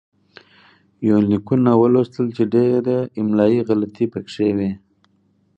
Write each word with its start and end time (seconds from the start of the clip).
يونليکونه 1.09 1.69
ولوستل 1.81 2.25
چې 2.35 2.43
ډېره 2.53 2.97
املايي 3.21 3.59
غلطي 3.67 4.05
پکې 4.13 4.49
وې 4.57 4.71